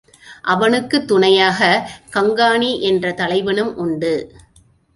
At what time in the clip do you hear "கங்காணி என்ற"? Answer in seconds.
2.13-3.11